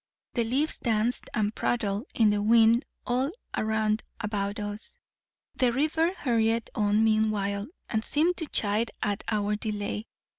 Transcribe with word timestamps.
The 0.33 0.43
leaves 0.43 0.79
danced 0.79 1.29
and 1.31 1.53
prattled 1.53 2.05
in 2.15 2.29
the 2.29 2.41
wind 2.41 2.85
all 3.05 3.29
round 3.55 4.01
about 4.19 4.59
us. 4.59 4.97
The 5.55 5.71
river 5.71 6.11
hurried 6.13 6.71
on 6.73 7.03
meanwhile, 7.03 7.67
and 7.87 8.03
seemed 8.03 8.35
to 8.37 8.47
chide 8.47 8.89
at 9.03 9.23
our 9.27 9.55
delay. 9.55 10.07